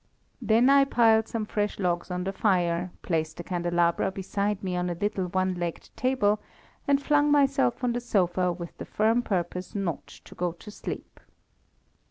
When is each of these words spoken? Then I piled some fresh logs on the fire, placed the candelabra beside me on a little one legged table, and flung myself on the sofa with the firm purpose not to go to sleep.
Then 0.41 0.67
I 0.67 0.83
piled 0.83 1.27
some 1.27 1.45
fresh 1.45 1.77
logs 1.77 2.09
on 2.09 2.23
the 2.23 2.33
fire, 2.33 2.89
placed 3.03 3.37
the 3.37 3.43
candelabra 3.43 4.09
beside 4.11 4.63
me 4.63 4.75
on 4.75 4.89
a 4.89 4.95
little 4.95 5.27
one 5.27 5.53
legged 5.53 5.91
table, 5.95 6.41
and 6.87 6.99
flung 6.99 7.31
myself 7.31 7.83
on 7.83 7.93
the 7.93 8.01
sofa 8.01 8.51
with 8.51 8.75
the 8.79 8.85
firm 8.85 9.21
purpose 9.21 9.75
not 9.75 10.07
to 10.07 10.33
go 10.33 10.53
to 10.53 10.71
sleep. 10.71 11.19